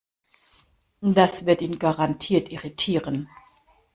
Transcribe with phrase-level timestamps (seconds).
[1.01, 3.29] Das wird ihn garantiert irritieren.